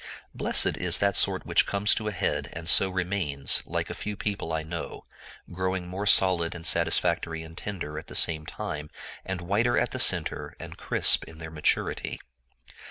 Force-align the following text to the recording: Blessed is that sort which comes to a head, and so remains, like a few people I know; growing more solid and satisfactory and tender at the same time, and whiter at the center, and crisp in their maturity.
Blessed 0.33 0.77
is 0.77 0.97
that 0.97 1.15
sort 1.15 1.45
which 1.45 1.67
comes 1.67 1.93
to 1.93 2.07
a 2.07 2.11
head, 2.11 2.49
and 2.53 2.67
so 2.67 2.89
remains, 2.89 3.61
like 3.67 3.87
a 3.91 3.93
few 3.93 4.15
people 4.17 4.51
I 4.51 4.63
know; 4.63 5.05
growing 5.51 5.87
more 5.87 6.07
solid 6.07 6.55
and 6.55 6.65
satisfactory 6.65 7.43
and 7.43 7.55
tender 7.55 7.99
at 7.99 8.07
the 8.07 8.15
same 8.15 8.47
time, 8.47 8.89
and 9.23 9.41
whiter 9.41 9.77
at 9.77 9.91
the 9.91 9.99
center, 9.99 10.55
and 10.59 10.75
crisp 10.75 11.25
in 11.25 11.37
their 11.37 11.51
maturity. 11.51 12.19